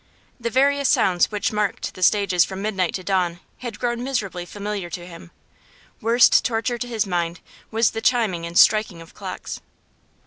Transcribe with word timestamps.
The 0.39 0.49
various 0.49 0.89
sounds 0.89 1.29
which 1.29 1.51
marked 1.51 1.93
the 1.93 2.01
stages 2.01 2.43
from 2.43 2.59
midnight 2.63 2.95
to 2.95 3.03
dawn 3.03 3.39
had 3.59 3.77
grown 3.77 4.03
miserably 4.03 4.47
familiar 4.47 4.89
to 4.89 5.05
him; 5.05 5.29
worst 6.01 6.43
torture 6.43 6.79
to 6.79 6.87
his 6.87 7.05
mind 7.05 7.39
was 7.69 7.91
the 7.91 8.01
chiming 8.01 8.43
and 8.43 8.57
striking 8.57 8.99
of 8.99 9.13
clocks. 9.13 9.61